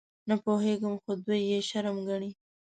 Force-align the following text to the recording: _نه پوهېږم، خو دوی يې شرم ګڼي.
_نه 0.29 0.35
پوهېږم، 0.43 0.93
خو 1.03 1.11
دوی 1.25 1.41
يې 1.51 1.59
شرم 1.69 1.97
ګڼي. 2.07 2.31